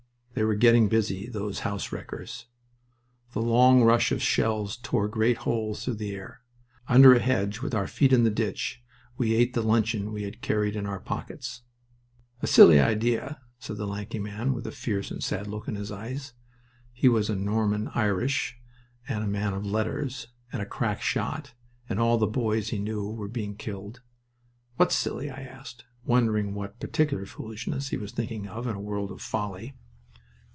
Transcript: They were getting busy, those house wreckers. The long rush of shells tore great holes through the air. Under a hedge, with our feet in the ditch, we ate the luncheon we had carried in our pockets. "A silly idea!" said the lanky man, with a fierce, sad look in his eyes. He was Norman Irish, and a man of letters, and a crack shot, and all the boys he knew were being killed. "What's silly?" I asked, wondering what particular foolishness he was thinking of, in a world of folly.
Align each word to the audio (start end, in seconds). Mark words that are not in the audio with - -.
They 0.33 0.45
were 0.45 0.55
getting 0.55 0.87
busy, 0.87 1.27
those 1.27 1.59
house 1.59 1.91
wreckers. 1.91 2.45
The 3.33 3.41
long 3.41 3.83
rush 3.83 4.11
of 4.13 4.23
shells 4.23 4.77
tore 4.77 5.09
great 5.09 5.39
holes 5.39 5.83
through 5.83 5.95
the 5.95 6.15
air. 6.15 6.41
Under 6.87 7.13
a 7.13 7.19
hedge, 7.19 7.59
with 7.61 7.75
our 7.75 7.85
feet 7.85 8.13
in 8.13 8.23
the 8.23 8.31
ditch, 8.31 8.81
we 9.17 9.35
ate 9.35 9.53
the 9.53 9.61
luncheon 9.61 10.11
we 10.13 10.23
had 10.23 10.41
carried 10.41 10.75
in 10.77 10.87
our 10.87 11.01
pockets. 11.01 11.63
"A 12.41 12.47
silly 12.47 12.79
idea!" 12.79 13.41
said 13.59 13.75
the 13.75 13.85
lanky 13.85 14.19
man, 14.19 14.53
with 14.53 14.65
a 14.65 14.71
fierce, 14.71 15.11
sad 15.19 15.47
look 15.47 15.67
in 15.67 15.75
his 15.75 15.91
eyes. 15.91 16.33
He 16.93 17.09
was 17.09 17.29
Norman 17.29 17.89
Irish, 17.93 18.57
and 19.09 19.23
a 19.25 19.27
man 19.27 19.53
of 19.53 19.65
letters, 19.65 20.27
and 20.51 20.61
a 20.61 20.65
crack 20.65 21.01
shot, 21.01 21.53
and 21.89 21.99
all 21.99 22.17
the 22.17 22.25
boys 22.25 22.69
he 22.69 22.79
knew 22.79 23.11
were 23.11 23.27
being 23.27 23.55
killed. 23.57 24.01
"What's 24.77 24.95
silly?" 24.95 25.29
I 25.29 25.41
asked, 25.41 25.83
wondering 26.05 26.55
what 26.55 26.79
particular 26.79 27.25
foolishness 27.25 27.89
he 27.89 27.97
was 27.97 28.13
thinking 28.13 28.47
of, 28.47 28.65
in 28.65 28.75
a 28.75 28.81
world 28.81 29.11
of 29.11 29.21
folly. 29.21 29.75